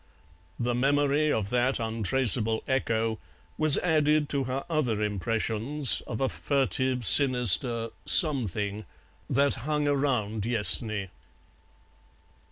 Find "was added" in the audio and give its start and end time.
3.55-4.29